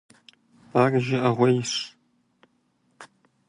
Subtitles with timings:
[0.81, 1.71] Ар жыӀэгъуейщ.